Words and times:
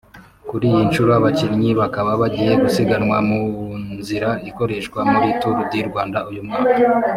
Kuri 0.49 0.63
iyi 0.71 0.81
nshuro 0.87 1.11
abakinnyi 1.19 1.69
bakaba 1.81 2.11
bagiye 2.21 2.53
gusiganwa 2.63 3.17
mu 3.29 3.39
nzira 3.99 4.29
izakoreshwa 4.47 4.99
muri 5.11 5.27
Tour 5.39 5.57
du 5.71 5.77
Rwanda 5.89 6.19
uyu 6.29 6.43
mwaka 6.47 6.75